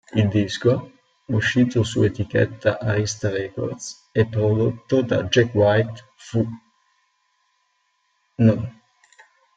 [0.15, 0.93] Il disco,
[1.27, 6.43] uscito su etichetta Arista Records e prodotto da Jack White, fu
[8.37, 8.71] nr.